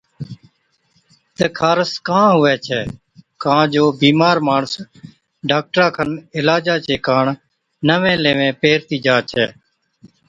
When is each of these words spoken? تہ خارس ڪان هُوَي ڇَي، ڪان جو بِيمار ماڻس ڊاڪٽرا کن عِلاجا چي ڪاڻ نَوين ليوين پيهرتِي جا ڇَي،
تہ 1.35 1.45
خارس 1.57 1.91
ڪان 2.07 2.29
هُوَي 2.37 2.55
ڇَي، 2.65 2.81
ڪان 3.43 3.61
جو 3.73 3.83
بِيمار 4.01 4.37
ماڻس 4.47 4.73
ڊاڪٽرا 5.49 5.87
کن 5.95 6.09
عِلاجا 6.37 6.75
چي 6.85 6.95
ڪاڻ 7.07 7.25
نَوين 7.87 8.17
ليوين 8.23 8.49
پيهرتِي 8.61 8.97
جا 9.05 9.15
ڇَي، 9.29 9.45